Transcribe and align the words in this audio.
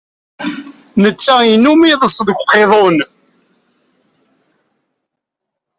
Netta 1.01 1.35
yennum 1.49 1.81
iḍes 1.91 2.15
deg 2.27 2.39
uqiḍun. 2.41 2.97